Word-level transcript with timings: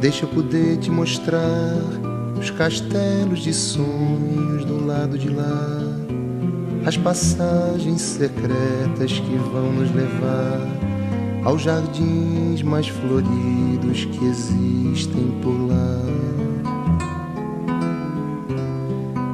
Deixa 0.00 0.24
eu 0.24 0.28
poder 0.28 0.78
te 0.78 0.92
mostrar 0.92 1.74
os 2.38 2.50
castelos 2.52 3.40
de 3.40 3.52
sonhos 3.52 4.64
do 4.64 4.86
lado 4.86 5.18
de 5.18 5.28
lá, 5.28 5.82
as 6.86 6.96
passagens 6.96 8.00
secretas 8.00 9.12
que 9.12 9.36
vão 9.52 9.72
nos 9.72 9.92
levar 9.92 10.60
aos 11.44 11.62
jardins 11.62 12.62
mais 12.62 12.86
floridos 12.86 14.04
que 14.04 14.24
existem 14.24 15.32
por 15.42 15.66
lá. 15.66 15.98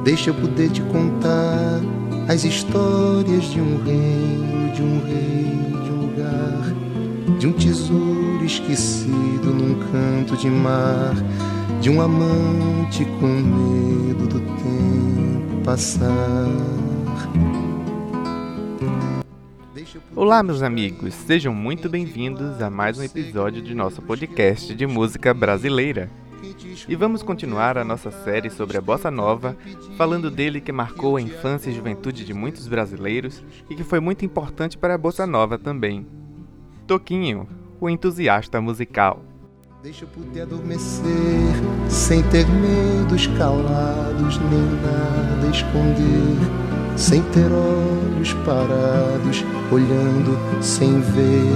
Deixa 0.03 0.31
eu 0.31 0.33
poder 0.33 0.71
te 0.71 0.81
contar 0.81 1.79
as 2.27 2.43
histórias 2.43 3.43
de 3.51 3.61
um 3.61 3.83
reino, 3.83 4.73
de 4.73 4.81
um 4.81 4.99
rei, 5.05 5.83
de 5.83 5.91
um 5.91 6.01
lugar, 6.07 7.37
de 7.37 7.47
um 7.47 7.53
tesouro 7.53 8.24
esquecido 8.45 9.53
num 9.53 9.75
canto 9.91 10.37
de 10.37 10.49
mar, 10.49 11.15
de 11.81 11.89
um 11.89 11.99
amante 11.99 13.03
com 13.19 13.27
medo 13.27 14.27
do 14.27 14.39
tempo 14.39 15.63
passar. 15.63 16.05
Olá, 20.15 20.43
meus 20.43 20.61
amigos, 20.61 21.13
sejam 21.13 21.53
muito 21.53 21.89
bem-vindos 21.89 22.61
a 22.61 22.69
mais 22.69 22.99
um 22.99 23.03
episódio 23.03 23.61
de 23.61 23.73
nosso 23.73 24.01
podcast 24.01 24.73
de 24.75 24.85
música 24.85 25.33
brasileira. 25.33 26.09
E 26.87 26.95
vamos 26.95 27.23
continuar 27.23 27.77
a 27.77 27.83
nossa 27.83 28.11
série 28.11 28.51
sobre 28.51 28.77
a 28.77 28.81
bossa 28.81 29.09
nova, 29.09 29.57
falando 29.97 30.29
dele 30.29 30.61
que 30.61 30.71
marcou 30.71 31.17
a 31.17 31.21
infância 31.21 31.69
e 31.69 31.73
juventude 31.73 32.23
de 32.23 32.33
muitos 32.33 32.67
brasileiros 32.67 33.43
e 33.69 33.75
que 33.75 33.83
foi 33.83 33.99
muito 33.99 34.23
importante 34.23 34.77
para 34.77 34.93
a 34.93 34.97
bossa 34.97 35.25
nova 35.25 35.57
também. 35.57 36.05
Toquinho, 36.85 37.47
o 37.79 37.89
entusiasta 37.89 38.59
musical. 38.61 39.21
Deixa 39.83 40.03
eu 40.05 40.09
poder 40.09 40.41
adormecer 40.41 41.05
sem 41.87 42.23
ter 42.23 42.47
medos 42.47 43.27
calados 43.37 44.39
nem 44.39 44.65
nada 44.81 45.47
esconder, 45.51 46.97
sem 46.97 47.21
ter 47.21 47.51
olhos 47.51 48.33
parados 48.45 49.43
olhando 49.71 50.63
sem 50.63 50.99
ver, 50.99 51.55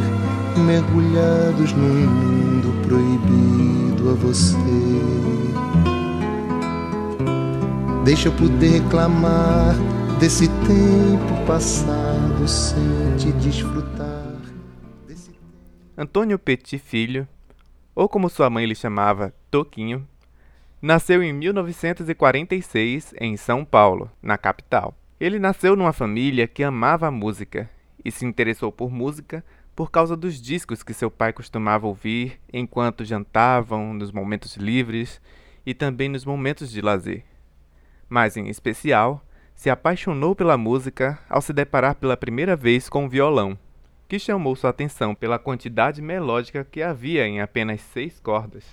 mergulhados 0.63 1.73
num 1.73 2.07
mundo 2.07 2.87
proibido 2.87 4.11
a 4.11 4.13
você. 4.13 4.55
Deixa 8.05 8.27
eu 8.27 8.31
poder 8.33 8.81
reclamar 8.81 9.75
desse 10.19 10.47
tempo 10.47 11.45
passado 11.47 12.47
sem 12.47 13.15
te 13.17 13.31
desfrutar. 13.33 13.98
Antônio 16.01 16.39
Petit 16.39 16.77
Filho, 16.77 17.27
ou 17.93 18.07
como 18.07 18.29
sua 18.29 18.49
mãe 18.49 18.65
lhe 18.65 18.73
chamava, 18.73 19.33
Toquinho, 19.51 20.07
nasceu 20.81 21.21
em 21.21 21.33
1946 21.33 23.13
em 23.19 23.35
São 23.35 23.65
Paulo, 23.65 24.09
na 24.23 24.37
capital. 24.37 24.95
Ele 25.19 25.37
nasceu 25.37 25.75
numa 25.75 25.91
família 25.91 26.47
que 26.47 26.63
amava 26.63 27.07
a 27.07 27.11
música 27.11 27.69
e 28.01 28.09
se 28.13 28.25
interessou 28.25 28.71
por 28.71 28.89
música 28.89 29.43
por 29.75 29.91
causa 29.91 30.15
dos 30.15 30.41
discos 30.41 30.83
que 30.83 30.93
seu 30.93 31.11
pai 31.11 31.33
costumava 31.33 31.85
ouvir 31.85 32.39
enquanto 32.53 33.03
jantavam, 33.03 33.93
nos 33.93 34.09
momentos 34.09 34.55
livres 34.55 35.19
e 35.65 35.73
também 35.73 36.07
nos 36.07 36.23
momentos 36.23 36.71
de 36.71 36.79
lazer. 36.79 37.25
Mas, 38.07 38.37
em 38.37 38.47
especial, 38.47 39.21
se 39.53 39.69
apaixonou 39.69 40.33
pela 40.33 40.57
música 40.57 41.19
ao 41.29 41.41
se 41.41 41.51
deparar 41.51 41.95
pela 41.95 42.15
primeira 42.15 42.55
vez 42.55 42.87
com 42.87 43.05
o 43.05 43.09
violão, 43.09 43.59
que 44.09 44.17
chamou 44.17 44.55
sua 44.55 44.71
atenção 44.71 45.13
pela 45.13 45.37
quantidade 45.37 46.01
melódica 46.01 46.65
que 46.65 46.81
havia 46.81 47.27
em 47.27 47.41
apenas 47.41 47.79
seis 47.79 48.19
cordas. 48.19 48.65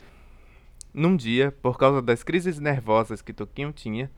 Num 0.95 1.15
dia, 1.15 1.53
por 1.61 1.77
causa 1.77 2.01
das 2.01 2.23
crises 2.23 2.59
nervosas 2.59 3.21
que 3.21 3.35
Toquinho 3.35 3.71
tinha, 3.71 4.11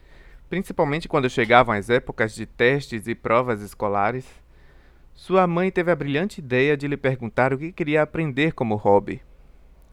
principalmente 0.48 1.08
quando 1.08 1.28
chegavam 1.28 1.74
as 1.74 1.90
épocas 1.90 2.36
de 2.36 2.46
testes 2.46 3.08
e 3.08 3.16
provas 3.16 3.60
escolares, 3.60 4.24
sua 5.12 5.44
mãe 5.44 5.72
teve 5.72 5.90
a 5.90 5.96
brilhante 5.96 6.40
ideia 6.40 6.76
de 6.76 6.86
lhe 6.86 6.96
perguntar 6.96 7.52
o 7.52 7.58
que 7.58 7.72
queria 7.72 8.00
aprender 8.00 8.52
como 8.52 8.76
hobby. 8.76 9.20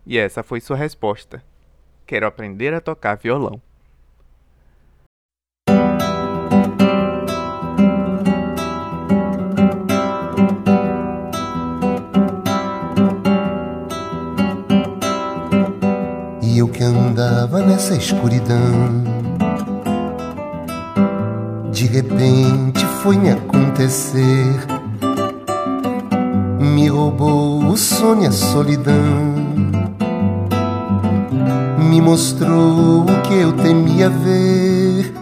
E 0.06 0.20
essa 0.20 0.44
foi 0.44 0.62
sua 0.62 0.78
resposta: 0.78 1.44
Quero 2.06 2.28
aprender 2.28 2.72
a 2.72 2.80
tocar 2.80 3.16
violão. 3.16 3.60
Andava 17.26 17.60
nessa 17.62 17.96
escuridão, 17.96 19.04
de 21.72 21.88
repente 21.88 22.86
foi 23.02 23.18
me 23.18 23.32
acontecer 23.32 24.76
me 26.60 26.90
roubou 26.90 27.64
o 27.66 27.78
sonho 27.78 28.24
e 28.24 28.28
a 28.28 28.32
solidão. 28.32 29.34
Me 31.90 32.02
mostrou 32.02 33.04
o 33.04 33.22
que 33.24 33.34
eu 33.34 33.54
temia 33.54 34.10
ver, 34.10 35.14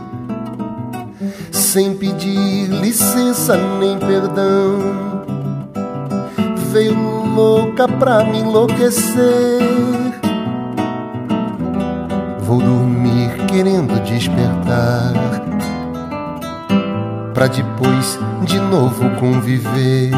sem 1.51 1.93
pedir 1.95 2.67
licença 2.69 3.55
nem 3.79 3.97
perdão. 3.97 4.79
Veio 6.71 6.95
louca 7.35 7.87
pra 7.87 8.23
me 8.25 8.39
enlouquecer. 8.39 10.22
Vou 12.53 12.61
dormir 12.61 13.31
querendo 13.47 13.99
despertar, 14.03 15.11
pra 17.33 17.47
depois 17.47 18.19
de 18.43 18.59
novo 18.59 19.09
conviver 19.19 20.11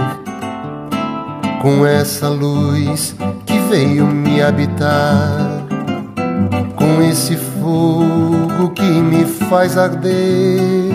com 1.61 1.85
essa 1.85 2.27
luz 2.27 3.15
que 3.45 3.57
veio 3.69 4.05
me 4.05 4.41
habitar, 4.41 5.65
com 6.75 7.01
esse 7.01 7.37
fogo 7.37 8.71
que 8.75 8.83
me 8.83 9.23
faz 9.23 9.77
arder, 9.77 10.91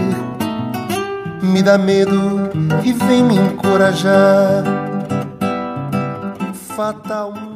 me 1.43 1.63
dá 1.63 1.79
medo 1.79 2.51
e 2.85 2.93
vem 2.93 3.25
me 3.25 3.37
encorajar, 3.37 4.63
fatalmente 6.77 7.50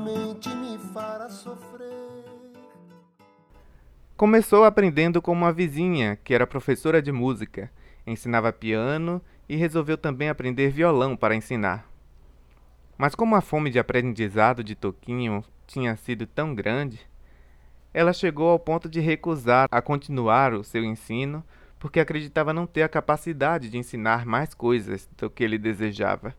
Começou 4.25 4.65
aprendendo 4.65 5.21
com 5.21 5.33
uma 5.33 5.53
vizinha 5.53 6.17
que 6.25 6.33
era 6.33 6.47
professora 6.47 7.03
de 7.03 7.13
música, 7.13 7.71
ensinava 8.07 8.51
piano 8.55 9.21
e 9.47 9.55
resolveu 9.55 9.99
também 9.99 10.31
aprender 10.31 10.71
violão 10.71 11.15
para 11.15 11.35
ensinar. 11.35 11.87
Mas 12.97 13.15
como 13.15 13.37
a 13.37 13.43
fome 13.43 13.69
de 13.69 13.79
aprendizado 13.79 14.65
de 14.65 14.75
Toquinho 14.75 15.45
tinha 15.67 15.95
sido 15.95 16.27
tão 16.27 16.55
grande, 16.55 17.01
ela 17.93 18.15
chegou 18.15 18.49
ao 18.49 18.59
ponto 18.59 18.89
de 18.89 18.99
recusar 18.99 19.69
a 19.71 19.83
continuar 19.83 20.55
o 20.55 20.65
seu 20.65 20.83
ensino 20.83 21.45
porque 21.79 22.01
acreditava 22.01 22.55
não 22.55 22.67
ter 22.67 22.81
a 22.83 22.89
capacidade 22.89 23.69
de 23.69 23.77
ensinar 23.77 24.25
mais 24.25 24.55
coisas 24.55 25.07
do 25.19 25.29
que 25.29 25.45
ele 25.45 25.59
desejava. 25.59 26.35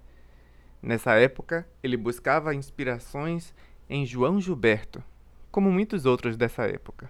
Nessa 0.81 1.13
época, 1.13 1.67
ele 1.83 1.97
buscava 1.97 2.55
inspirações 2.55 3.53
em 3.87 4.07
João 4.07 4.41
Gilberto, 4.41 5.03
como 5.51 5.71
muitos 5.71 6.07
outros 6.07 6.35
dessa 6.35 6.63
época. 6.63 7.07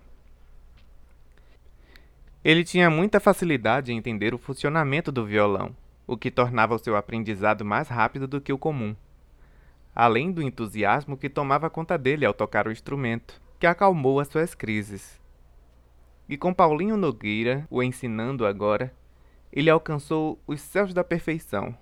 Ele 2.46 2.64
tinha 2.64 2.90
muita 2.90 3.20
facilidade 3.20 3.92
em 3.92 3.97
entender 3.97 4.34
o 4.34 4.38
funcionamento 4.38 5.12
do 5.12 5.26
violão, 5.26 5.76
o 6.08 6.16
que 6.16 6.32
tornava 6.32 6.76
o 6.76 6.80
seu 6.80 6.96
aprendizado 6.96 7.66
mais 7.66 7.90
rápido 7.90 8.26
do 8.26 8.40
que 8.40 8.53
o 8.53 8.58
comum 8.58 8.96
além 9.96 10.30
do 10.32 10.42
entusiasmo 10.42 11.16
que 11.16 11.30
tomava 11.30 11.70
conta 11.70 11.97
dele 11.97 12.26
ao 12.26 12.34
tocar 12.34 12.68
o 12.68 12.72
instrumento, 12.72 13.42
que 13.58 13.66
acalmou 13.66 14.20
as 14.20 14.28
suas 14.28 14.53
crises. 14.53 15.22
E 16.28 16.36
com 16.36 16.53
Paulinho 16.53 16.97
Nogueira 16.97 17.66
o 17.72 17.82
ensinando 17.82 18.46
agora, 18.46 18.94
ele 19.53 19.70
alcançou 19.70 20.38
os 20.46 20.59
céus 20.59 20.94
da 20.94 21.03
perfeição. 21.03 21.76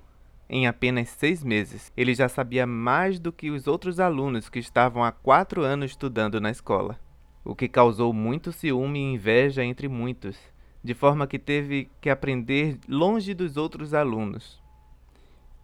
Em 0.48 0.68
apenas 0.68 1.10
seis 1.10 1.44
meses, 1.44 1.92
ele 1.98 2.14
já 2.14 2.30
sabia 2.30 2.68
mais 2.68 3.20
do 3.20 3.32
que 3.32 3.50
os 3.50 3.66
outros 3.66 4.00
alunos 4.00 4.48
que 4.48 4.60
estavam 4.60 5.04
há 5.04 5.12
quatro 5.12 5.64
anos 5.64 5.92
estudando 5.92 6.40
na 6.40 6.52
escola, 6.52 7.00
o 7.44 7.56
que 7.56 7.68
causou 7.68 8.14
muito 8.14 8.52
ciúme 8.52 9.00
e 9.00 9.14
inveja 9.14 9.64
entre 9.64 9.88
muitos, 9.88 10.38
de 10.84 10.94
forma 10.94 11.28
que 11.28 11.40
teve 11.40 11.90
que 12.02 12.10
aprender 12.10 12.78
longe 12.88 13.34
dos 13.34 13.58
outros 13.58 13.94
alunos. 13.94 14.62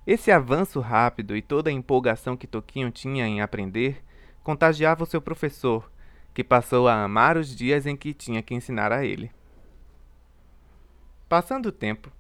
Esse 0.08 0.32
avanço 0.32 0.80
rápido 0.80 1.36
e 1.36 1.42
toda 1.42 1.70
a 1.70 1.74
empolgação 1.74 2.38
que 2.38 2.48
Toquinho 2.48 2.90
tinha 2.90 3.28
em 3.28 3.42
aprender 3.42 4.04
contagiava 4.44 5.04
o 5.04 5.06
seu 5.06 5.22
professor, 5.22 5.92
que 6.34 6.44
passou 6.44 6.88
a 6.88 7.04
amar 7.04 7.38
os 7.38 7.56
dias 7.56 7.86
em 7.86 7.96
que 7.96 8.14
tinha 8.14 8.42
que 8.42 8.56
ensinar 8.56 8.92
a 8.92 9.06
ele. 9.06 9.32
Passando 11.28 11.68
o 11.68 11.72
tempo, 11.72 12.12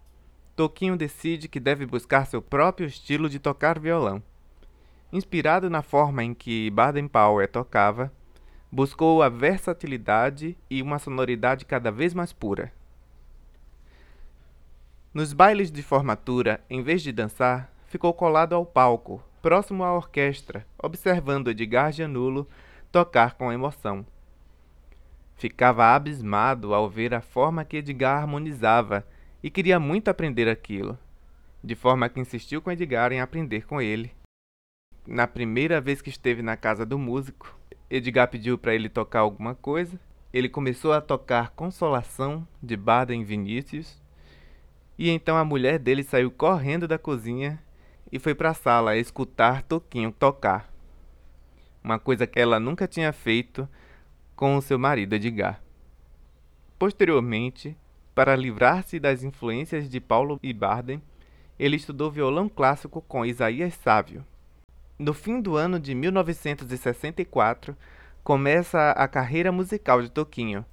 Toquinho 0.55 0.97
decide 0.97 1.47
que 1.47 1.59
deve 1.59 1.85
buscar 1.85 2.25
seu 2.25 2.41
próprio 2.41 2.85
estilo 2.85 3.29
de 3.29 3.39
tocar 3.39 3.79
violão. 3.79 4.21
Inspirado 5.11 5.69
na 5.69 5.81
forma 5.81 6.23
em 6.23 6.33
que 6.33 6.69
Baden 6.69 7.07
Powell 7.07 7.47
tocava, 7.47 8.11
Buscou 8.71 9.23
a 9.23 9.29
versatilidade 9.29 10.55
e 10.69 10.83
uma 10.83 10.99
sonoridade 10.99 11.65
cada 11.65 11.91
vez 11.91 12.13
mais 12.13 12.31
pura. 12.31 12.71
Nos 15.11 15.33
bailes 15.33 15.71
de 15.71 15.81
formatura, 15.81 16.63
em 16.69 16.83
vez 16.83 17.01
de 17.01 17.11
dançar, 17.11 17.73
ficou 17.87 18.13
colado 18.13 18.53
ao 18.53 18.63
palco, 18.63 19.23
próximo 19.41 19.83
à 19.83 19.91
orquestra, 19.91 20.67
observando 20.77 21.49
Edgar 21.49 21.91
Gianulo 21.91 22.47
tocar 22.91 23.33
com 23.33 23.51
emoção. 23.51 24.05
Ficava 25.35 25.95
abismado 25.95 26.75
ao 26.75 26.87
ver 26.87 27.15
a 27.15 27.21
forma 27.21 27.65
que 27.65 27.77
Edgar 27.77 28.21
harmonizava 28.21 29.03
e 29.41 29.49
queria 29.49 29.79
muito 29.79 30.09
aprender 30.09 30.47
aquilo, 30.47 30.95
de 31.63 31.73
forma 31.73 32.07
que 32.07 32.19
insistiu 32.19 32.61
com 32.61 32.71
Edgar 32.71 33.11
em 33.11 33.19
aprender 33.19 33.65
com 33.65 33.81
ele. 33.81 34.11
Na 35.07 35.25
primeira 35.25 35.81
vez 35.81 36.03
que 36.03 36.11
esteve 36.11 36.43
na 36.43 36.55
casa 36.55 36.85
do 36.85 36.99
músico, 36.99 37.57
Edgar 37.89 38.27
pediu 38.27 38.59
para 38.59 38.75
ele 38.75 38.87
tocar 38.87 39.21
alguma 39.21 39.55
coisa. 39.55 39.99
Ele 40.31 40.47
começou 40.47 40.93
a 40.93 41.01
tocar 41.01 41.49
Consolação 41.49 42.47
de 42.61 42.77
Baden 42.77 43.23
Vinícius 43.23 43.99
e 44.99 45.09
então 45.09 45.37
a 45.37 45.45
mulher 45.45 45.79
dele 45.79 46.03
saiu 46.03 46.29
correndo 46.29 46.85
da 46.85 46.99
cozinha 46.99 47.57
e 48.11 48.19
foi 48.19 48.35
para 48.35 48.49
a 48.49 48.53
sala 48.53 48.97
escutar 48.97 49.63
Toquinho 49.63 50.11
tocar. 50.11 50.69
Uma 51.81 51.97
coisa 51.97 52.27
que 52.27 52.37
ela 52.37 52.59
nunca 52.59 52.85
tinha 52.85 53.13
feito 53.13 53.65
com 54.35 54.57
o 54.57 54.61
seu 54.61 54.77
marido 54.77 55.15
Edgar. 55.15 55.63
Posteriormente, 56.77 57.77
para 58.13 58.35
livrar-se 58.35 58.99
das 58.99 59.23
influências 59.23 59.89
de 59.89 60.01
Paulo 60.01 60.37
e 60.43 60.51
Barden, 60.51 61.01
ele 61.57 61.77
estudou 61.77 62.11
violão 62.11 62.49
clássico 62.49 63.01
com 63.01 63.25
Isaías 63.25 63.75
Sávio. 63.75 64.25
No 64.97 65.13
fim 65.13 65.39
do 65.39 65.55
ano 65.55 65.79
de 65.79 65.95
1964, 65.95 67.73
começa 68.21 68.91
a 68.91 69.07
carreira 69.07 69.49
musical 69.49 70.01
de 70.01 70.11
Toquinho, 70.11 70.65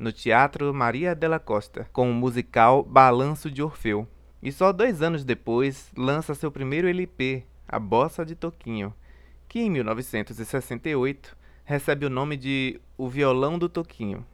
no 0.00 0.10
Teatro 0.10 0.72
Maria 0.72 1.14
della 1.14 1.38
Costa, 1.38 1.86
com 1.92 2.10
o 2.10 2.14
musical 2.14 2.82
Balanço 2.82 3.50
de 3.50 3.62
Orfeu. 3.62 4.08
E 4.42 4.50
só 4.50 4.72
dois 4.72 5.02
anos 5.02 5.24
depois 5.24 5.92
lança 5.94 6.34
seu 6.34 6.50
primeiro 6.50 6.88
LP, 6.88 7.44
A 7.68 7.78
Bossa 7.78 8.24
de 8.24 8.34
Toquinho, 8.34 8.94
que 9.46 9.60
em 9.60 9.68
1968 9.68 11.36
recebe 11.64 12.06
o 12.06 12.10
nome 12.10 12.38
de 12.38 12.80
O 12.96 13.10
Violão 13.10 13.58
do 13.58 13.68
Toquinho. 13.68 14.24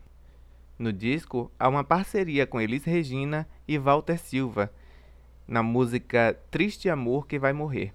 No 0.78 0.92
disco 0.92 1.50
há 1.58 1.68
uma 1.68 1.82
parceria 1.82 2.46
com 2.46 2.60
Elis 2.60 2.84
Regina 2.84 3.48
e 3.66 3.76
Walter 3.76 4.18
Silva, 4.18 4.72
na 5.48 5.64
música 5.64 6.38
Triste 6.48 6.88
Amor 6.88 7.26
que 7.26 7.40
Vai 7.40 7.52
Morrer. 7.52 7.92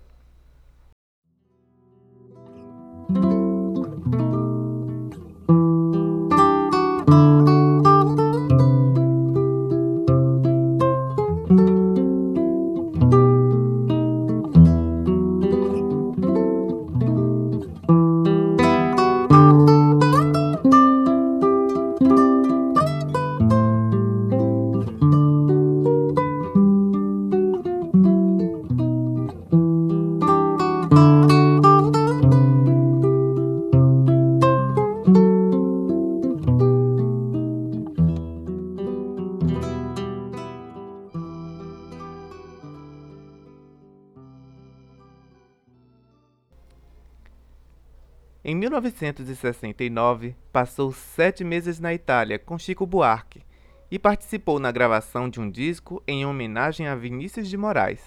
1969, 48.71 50.33
passou 50.49 50.93
sete 50.93 51.43
meses 51.43 51.77
na 51.77 51.93
Itália 51.93 52.39
com 52.39 52.57
Chico 52.57 52.85
Buarque 52.85 53.43
e 53.91 53.99
participou 53.99 54.59
na 54.59 54.71
gravação 54.71 55.29
de 55.29 55.41
um 55.41 55.51
disco 55.51 56.01
em 56.07 56.25
homenagem 56.25 56.87
a 56.87 56.95
Vinícius 56.95 57.49
de 57.49 57.57
Moraes. 57.57 58.01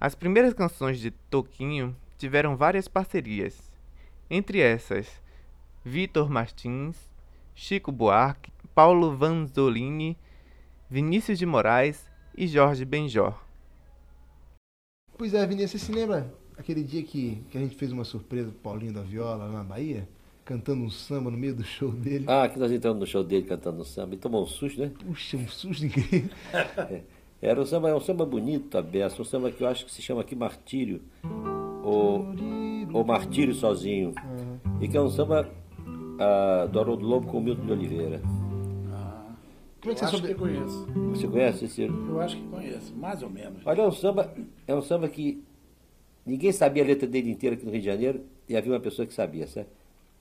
As 0.00 0.14
primeiras 0.14 0.54
canções 0.54 0.98
de 0.98 1.10
Toquinho 1.10 1.94
tiveram 2.16 2.56
várias 2.56 2.88
parcerias, 2.88 3.70
entre 4.30 4.60
essas 4.60 5.20
Vitor 5.84 6.30
Martins, 6.30 6.96
Chico 7.54 7.92
Buarque, 7.92 8.50
Paulo 8.74 9.14
Vanzolini, 9.14 10.16
Vinícius 10.88 11.38
de 11.38 11.44
Moraes 11.44 12.10
e 12.34 12.46
Jorge 12.46 12.86
Benjor. 12.86 13.38
Pois 15.18 15.34
é, 15.34 15.46
Vinícius, 15.46 15.82
se 15.82 15.92
lembra 15.92 16.32
aquele 16.58 16.82
dia 16.82 17.02
que, 17.02 17.42
que 17.50 17.58
a 17.58 17.60
gente 17.60 17.76
fez 17.76 17.92
uma 17.92 18.04
surpresa 18.04 18.50
pro 18.50 18.58
Paulinho 18.58 18.92
da 18.92 19.02
Viola 19.02 19.46
lá 19.46 19.52
na 19.52 19.64
Bahia, 19.64 20.08
cantando 20.44 20.82
um 20.82 20.90
samba 20.90 21.30
no 21.30 21.36
meio 21.36 21.54
do 21.54 21.64
show 21.64 21.90
dele. 21.90 22.24
Ah, 22.28 22.48
que 22.48 22.58
nós 22.58 22.70
entramos 22.70 23.00
no 23.00 23.06
show 23.06 23.22
dele 23.22 23.46
cantando 23.46 23.80
um 23.80 23.84
samba 23.84 24.14
e 24.14 24.18
tomou 24.18 24.42
um 24.42 24.46
susto, 24.46 24.80
né? 24.80 24.90
Puxa, 25.04 25.36
um 25.36 25.48
susto 25.48 25.84
incrível. 25.84 26.30
É, 26.52 27.02
era 27.42 27.60
um 27.60 27.66
samba, 27.66 27.90
é 27.90 27.94
um 27.94 28.00
samba 28.00 28.24
bonito, 28.24 28.78
aberto, 28.78 29.20
um 29.20 29.24
samba 29.24 29.50
que 29.50 29.62
eu 29.62 29.68
acho 29.68 29.84
que 29.84 29.92
se 29.92 30.00
chama 30.00 30.22
aqui 30.22 30.34
Martírio, 30.34 31.02
ou, 31.82 32.26
ou 32.92 33.04
Martírio 33.04 33.54
Sozinho, 33.54 34.14
uhum. 34.24 34.78
e 34.80 34.88
que 34.88 34.96
é 34.96 35.00
um 35.00 35.10
samba 35.10 35.48
ah, 36.18 36.66
do 36.70 36.80
Haroldo 36.80 37.04
Lobo 37.04 37.26
com 37.26 37.38
o 37.38 37.40
Milton 37.40 37.66
de 37.66 37.72
Oliveira. 37.72 38.22
Ah, 38.92 39.26
Como 39.80 39.92
é 39.92 39.94
que 39.94 39.98
você 39.98 40.04
acho 40.04 40.16
soube... 40.16 40.28
que 40.28 40.34
conheço. 40.34 40.86
Você 41.10 41.28
conhece, 41.28 41.68
Ciro? 41.68 42.06
Eu 42.08 42.20
acho 42.20 42.36
que 42.36 42.48
conheço, 42.48 42.94
mais 42.96 43.22
ou 43.22 43.28
menos. 43.28 43.60
Olha, 43.66 43.82
é 43.82 43.86
um 43.86 43.92
samba, 43.92 44.34
é 44.66 44.74
um 44.74 44.82
samba 44.82 45.08
que 45.08 45.44
Ninguém 46.26 46.50
sabia 46.50 46.82
a 46.82 46.86
letra 46.86 47.06
dele 47.06 47.30
inteira 47.30 47.54
aqui 47.54 47.64
no 47.64 47.70
Rio 47.70 47.80
de 47.80 47.86
Janeiro 47.86 48.20
e 48.48 48.56
havia 48.56 48.72
uma 48.72 48.80
pessoa 48.80 49.06
que 49.06 49.14
sabia, 49.14 49.46
certo? 49.46 49.70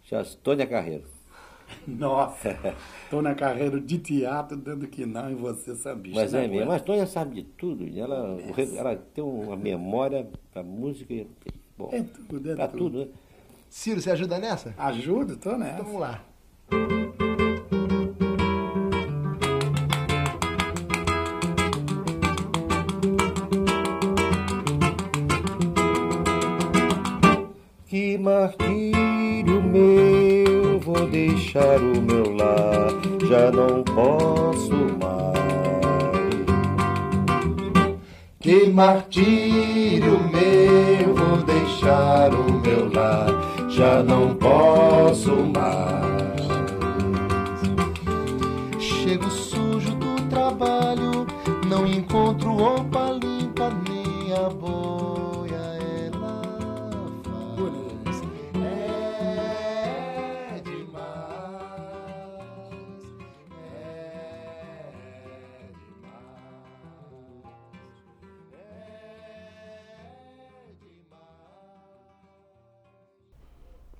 Chama-se 0.04 0.38
Tônia 0.38 0.68
Carreiro. 0.68 1.04
Nossa, 1.88 2.56
Tônia 3.10 3.34
Carreiro 3.34 3.82
de 3.82 3.98
teatro, 3.98 4.56
dando 4.56 4.88
que 4.88 5.04
não, 5.04 5.32
e 5.32 5.34
você 5.34 5.76
sabia. 5.76 6.14
Mas 6.14 6.32
é 6.32 6.48
mesmo, 6.48 6.68
mas 6.68 6.84
Tônia 6.84 7.08
sabe 7.08 7.36
de 7.36 7.44
tudo. 7.44 7.86
Ela, 7.98 8.38
ela 8.78 8.96
tem 8.96 9.24
uma 9.24 9.58
memória 9.58 10.30
para 10.54 10.62
música. 10.62 11.26
Bom, 11.76 11.90
é 11.92 12.04
tudo, 12.04 12.52
é 12.52 12.56
pra 12.56 12.68
tudo. 12.68 12.80
tudo 12.84 13.00
né? 13.00 13.08
Ciro, 13.68 14.00
você 14.00 14.12
ajuda 14.12 14.38
nessa? 14.38 14.76
Ajudo, 14.78 15.38
tô 15.38 15.58
nessa. 15.58 15.82
Então 15.82 15.86
vamos 15.86 16.02
lá. 16.02 16.24
Martírio 28.18 29.64
meu, 29.64 30.80
vou 30.82 31.08
deixar 31.08 31.80
o 31.80 32.02
meu 32.02 32.36
lar, 32.36 32.90
já 33.26 33.50
não 33.52 33.84
posso 33.84 34.74
mais. 35.00 35.46
Que 38.42 38.68
martírio 38.70 40.20
meu, 40.30 41.16
vou 41.16 41.38
deixar 41.44 42.34
o 42.34 42.52
meu 42.60 42.92
lar, 42.94 43.30
já 43.70 44.04
não 44.04 44.36
posso 44.36 45.32
mais. 45.32 46.36
Chego 48.78 49.30
sujo 49.30 49.96
do 49.96 50.22
trabalho, 50.30 51.26
não 51.70 51.88
encontro 51.88 52.52
roupa 52.56 53.18
limpa 53.24 53.72
nem 53.88 54.34
a 54.34 54.50
boa. 54.50 55.25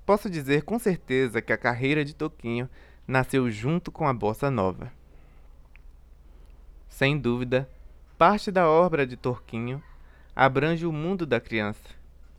Posso 0.06 0.30
dizer 0.30 0.62
com 0.62 0.78
certeza 0.78 1.42
que 1.42 1.52
a 1.52 1.58
carreira 1.58 2.04
de 2.04 2.14
Toquinho 2.14 2.70
nasceu 3.08 3.50
junto 3.50 3.90
com 3.90 4.06
a 4.06 4.14
bossa 4.14 4.48
nova. 4.52 4.92
Sem 6.88 7.18
dúvida, 7.18 7.68
parte 8.16 8.52
da 8.52 8.68
obra 8.70 9.04
de 9.04 9.16
Toquinho 9.16 9.82
abrange 10.34 10.86
o 10.86 10.92
mundo 10.92 11.26
da 11.26 11.40
criança. 11.40 11.88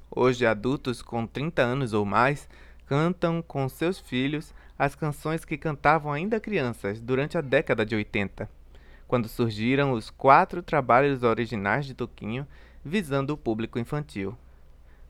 Hoje, 0.10 0.46
adultos 0.46 1.02
com 1.02 1.28
30 1.28 1.62
anos 1.62 1.92
ou 1.92 2.06
mais 2.06 2.48
cantam 2.86 3.42
com 3.42 3.68
seus 3.68 4.00
filhos 4.00 4.54
as 4.80 4.96
canções 4.96 5.44
que 5.44 5.58
cantavam 5.58 6.14
ainda 6.14 6.40
crianças 6.40 7.02
durante 7.02 7.38
a 7.38 7.42
década 7.42 7.86
de 7.86 7.96
80, 7.96 8.50
quando 9.10 9.28
surgiram 9.28 9.92
os 9.92 10.10
quatro 10.10 10.64
trabalhos 10.64 11.22
originais 11.22 11.86
de 11.86 11.94
Toquinho 11.94 12.48
visando 12.84 13.34
o 13.34 13.38
público 13.38 13.78
infantil. 13.78 14.38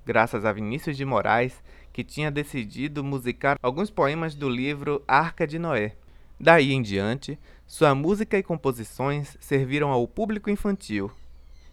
Graças 0.08 0.46
a 0.46 0.54
Vinícius 0.54 0.96
de 0.96 1.04
Moraes, 1.04 1.62
que 1.98 2.04
tinha 2.04 2.30
decidido 2.30 3.04
musicar 3.04 3.58
alguns 3.60 3.90
poemas 3.90 4.36
do 4.36 4.48
livro 4.48 5.04
Arca 5.08 5.48
de 5.48 5.58
Noé. 5.58 5.96
Daí 6.40 6.72
em 6.72 6.80
diante, 6.80 7.40
sua 7.66 7.96
música 7.96 8.38
e 8.38 8.44
composições 8.44 9.36
serviram 9.40 9.90
ao 9.90 10.08
público 10.08 10.48
infantil. 10.48 11.10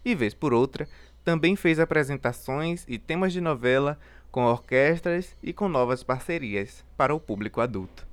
E, 0.03 0.15
vez 0.15 0.33
por 0.33 0.51
outra, 0.51 0.89
também 1.23 1.55
fez 1.55 1.79
apresentações 1.79 2.85
e 2.87 2.97
temas 2.97 3.33
de 3.33 3.39
novela 3.39 3.99
com 4.31 4.45
orquestras 4.45 5.35
e 5.43 5.53
com 5.53 5.69
novas 5.69 6.01
parcerias 6.01 6.83
para 6.97 7.13
o 7.13 7.19
público 7.19 7.61
adulto. 7.61 8.07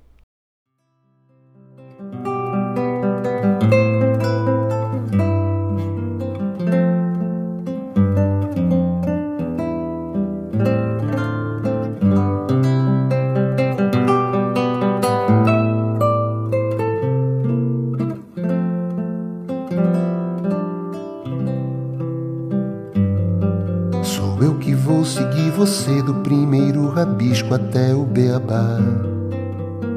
Você 25.63 26.03
do 26.03 26.15
primeiro 26.15 26.89
rabisco 26.89 27.55
até 27.55 27.95
o 27.95 28.03
beabá. 28.03 28.81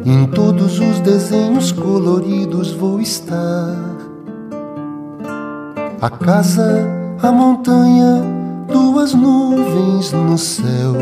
Em 0.05 0.27
todos 0.27 0.77
os 0.77 0.99
desenhos 0.99 1.71
coloridos 1.71 2.71
vou 2.71 3.01
estar. 3.01 3.75
A 5.99 6.07
casa, 6.07 6.87
a 7.19 7.31
montanha, 7.31 8.21
duas 8.71 9.15
nuvens 9.15 10.11
no 10.11 10.37
céu 10.37 10.93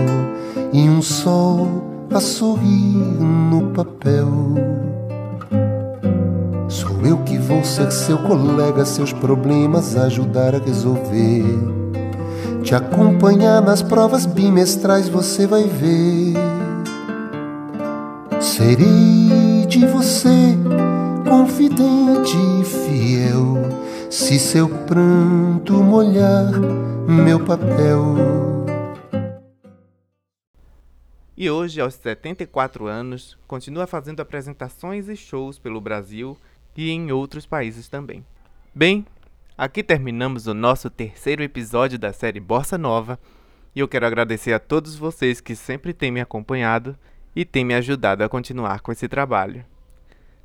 e 0.72 0.89
um 0.89 1.01
sol 1.01 2.08
a 2.10 2.22
sorrir 2.22 2.96
no 3.20 3.63
papel. 3.74 4.29
Sou 6.70 7.01
eu 7.05 7.17
que 7.25 7.38
vou 7.38 7.65
ser 7.65 7.91
seu 7.91 8.17
colega, 8.17 8.86
seus 8.86 9.12
problemas 9.12 9.98
ajudar 9.98 10.55
a 10.55 10.60
resolver. 10.60 11.82
Te 12.63 12.74
acompanhar 12.74 13.62
nas 13.62 13.82
provas 13.82 14.25
bimestrais 14.25 15.10
você 15.10 15.46
vai 15.46 15.63
ver. 15.63 16.34
Serei 18.39 19.65
de 19.67 19.86
você 19.86 20.55
confidente 21.27 22.38
e 22.62 22.63
fiel, 22.63 23.58
se 24.10 24.39
seu 24.39 24.70
pranto 24.70 25.74
molhar 25.84 26.53
meu 27.05 27.43
papel. 27.43 28.15
E 31.36 31.50
hoje, 31.50 31.82
aos 31.82 31.96
74 31.96 32.88
anos, 32.88 33.38
continua 33.46 33.88
fazendo 33.88 34.22
apresentações 34.22 35.10
e 35.10 35.17
shows 35.17 35.60
pelo 35.60 35.82
Brasil 35.82 36.38
e 36.77 36.91
em 36.91 37.12
outros 37.12 37.46
países 37.46 37.89
também. 37.89 38.25
Bem, 38.74 39.05
Aqui 39.55 39.83
terminamos 39.83 40.48
o 40.48 40.53
nosso 40.55 40.89
terceiro 40.89 41.43
episódio 41.43 42.00
da 42.00 42.12
série 42.12 42.39
Bossa 42.39 42.75
Nova 42.75 43.19
e 43.75 43.81
eu 43.81 43.88
quero 43.88 44.03
agradecer 44.03 44.51
a 44.51 44.57
todos 44.57 44.95
vocês 44.95 45.39
que 45.39 45.55
sempre 45.55 45.93
têm 45.93 46.12
me 46.12 46.19
acompanhado 46.19 46.98
e 47.36 47.45
têm 47.45 47.63
me 47.63 47.75
ajudado 47.75 48.24
a 48.24 48.29
continuar 48.29 48.81
com 48.81 48.91
esse 48.91 49.07
trabalho. 49.07 49.63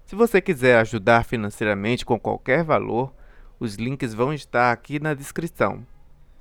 Se 0.04 0.14
você 0.14 0.42
quiser 0.42 0.78
ajudar 0.78 1.24
financeiramente 1.24 2.04
com 2.04 2.20
qualquer 2.20 2.62
valor, 2.62 3.10
os 3.58 3.76
links 3.76 4.12
vão 4.12 4.30
estar 4.30 4.72
aqui 4.72 5.00
na 5.00 5.14
descrição. 5.14 5.86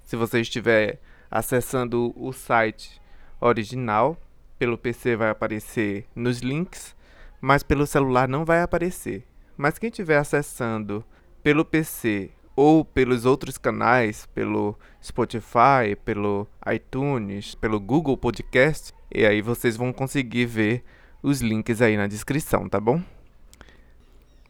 Se 0.03 0.17
você 0.17 0.41
estiver 0.41 0.99
acessando 1.31 2.13
o 2.17 2.33
site 2.33 3.01
original, 3.39 4.17
pelo 4.59 4.77
PC 4.77 5.15
vai 5.15 5.29
aparecer 5.29 6.05
nos 6.13 6.39
links, 6.39 6.93
mas 7.39 7.63
pelo 7.63 7.87
celular 7.87 8.27
não 8.27 8.43
vai 8.43 8.61
aparecer. 8.61 9.25
Mas 9.55 9.79
quem 9.79 9.87
estiver 9.89 10.17
acessando 10.17 11.01
pelo 11.41 11.63
PC 11.63 12.31
ou 12.57 12.83
pelos 12.83 13.23
outros 13.23 13.55
canais, 13.55 14.25
pelo 14.33 14.75
Spotify, 15.01 15.95
pelo 16.03 16.47
iTunes, 16.73 17.53
pelo 17.53 17.79
Google 17.79 18.17
Podcast, 18.17 18.91
e 19.13 19.27
aí 19.27 19.43
vocês 19.43 19.77
vão 19.77 19.93
conseguir 19.93 20.47
ver 20.47 20.83
os 21.21 21.39
links 21.39 21.83
aí 21.83 21.95
na 21.95 22.07
descrição, 22.07 22.67
tá 22.67 22.79
bom? 22.79 22.99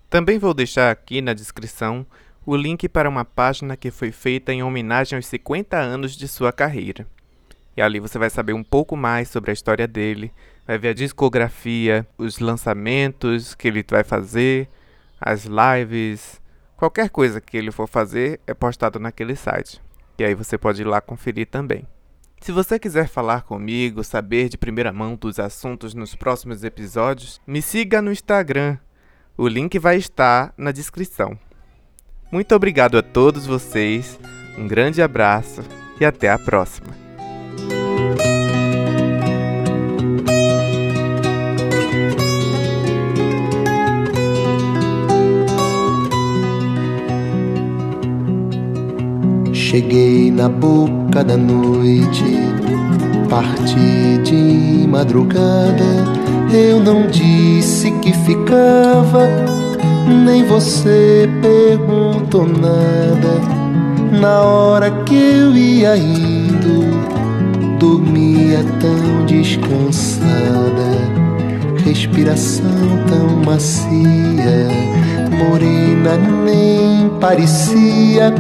Também 0.09 0.39
vou 0.39 0.53
deixar 0.53 0.89
aqui 0.89 1.21
na 1.21 1.33
descrição 1.33 2.05
o 2.45 2.55
link 2.55 2.87
para 2.87 3.09
uma 3.09 3.25
página 3.25 3.75
que 3.75 3.91
foi 3.91 4.13
feita 4.13 4.53
em 4.53 4.63
homenagem 4.63 5.17
aos 5.17 5.27
50 5.27 5.75
anos 5.77 6.15
de 6.15 6.29
sua 6.29 6.53
carreira. 6.53 7.05
E 7.75 7.81
ali 7.81 7.99
você 7.99 8.17
vai 8.17 8.29
saber 8.29 8.53
um 8.53 8.63
pouco 8.63 8.95
mais 8.95 9.27
sobre 9.27 9.51
a 9.51 9.53
história 9.53 9.85
dele, 9.85 10.31
vai 10.65 10.77
ver 10.77 10.89
a 10.89 10.93
discografia, 10.93 12.07
os 12.17 12.39
lançamentos 12.39 13.53
que 13.53 13.67
ele 13.67 13.83
vai 13.85 14.05
fazer, 14.05 14.69
as 15.19 15.43
lives, 15.45 16.41
Qualquer 16.77 17.09
coisa 17.09 17.41
que 17.41 17.57
ele 17.57 17.71
for 17.71 17.87
fazer 17.87 18.39
é 18.45 18.53
postado 18.53 18.99
naquele 18.99 19.35
site. 19.35 19.81
E 20.19 20.23
aí 20.23 20.35
você 20.35 20.59
pode 20.59 20.83
ir 20.83 20.85
lá 20.85 21.01
conferir 21.01 21.47
também. 21.47 21.87
Se 22.39 22.51
você 22.51 22.77
quiser 22.77 23.07
falar 23.07 23.41
comigo, 23.41 24.03
saber 24.03 24.47
de 24.47 24.59
primeira 24.59 24.93
mão 24.93 25.15
dos 25.15 25.39
assuntos 25.39 25.95
nos 25.95 26.13
próximos 26.13 26.63
episódios, 26.63 27.41
me 27.47 27.63
siga 27.63 27.99
no 27.99 28.11
Instagram. 28.11 28.77
O 29.35 29.47
link 29.47 29.77
vai 29.79 29.97
estar 29.97 30.53
na 30.55 30.71
descrição. 30.71 31.37
Muito 32.31 32.53
obrigado 32.53 32.95
a 32.97 33.01
todos 33.01 33.47
vocês, 33.47 34.19
um 34.57 34.67
grande 34.67 35.01
abraço 35.01 35.63
e 35.99 36.05
até 36.05 36.29
a 36.29 36.37
próxima. 36.37 37.06
Cheguei 49.69 50.31
na 50.31 50.47
boca 50.47 51.25
da 51.25 51.35
noite, 51.35 52.23
parti 53.29 54.17
de 54.23 54.87
madrugada. 54.87 56.05
Eu 56.53 56.79
não 56.79 57.07
disse 57.07 57.91
que 57.99 58.13
ficava, 58.13 59.27
nem 60.23 60.45
você 60.45 61.29
perguntou 61.41 62.47
nada. 62.47 63.41
Na 64.17 64.41
hora 64.43 64.89
que 65.03 65.13
eu 65.13 65.53
ia 65.53 65.97
indo, 65.97 67.77
dormia 67.77 68.63
tão 68.79 69.25
descansada, 69.25 70.31
respiração 71.83 73.03
tão 73.09 73.43
macia, 73.43 74.69
morena 75.37 76.15
nem 76.45 77.09
parecia 77.19 78.33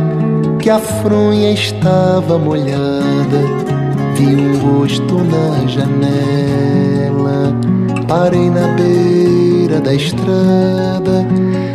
que 0.59 0.69
a 0.69 0.79
fronha 0.79 1.51
estava 1.51 2.37
molhada. 2.37 3.41
Vi 4.15 4.35
um 4.35 4.57
rosto 4.59 5.15
na 5.15 5.67
janela. 5.67 7.55
Parei 8.07 8.49
na 8.49 8.67
beira 8.69 9.79
da 9.79 9.93
estrada. 9.93 11.25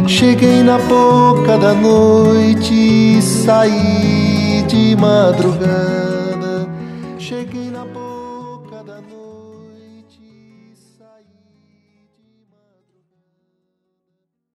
Cheguei 0.06 0.62
na 0.62 0.78
boca 0.78 1.56
da 1.58 1.72
noite 1.72 2.74
e 3.18 3.22
saí 3.22 4.64
de 4.68 4.96
madrugada. 4.96 6.01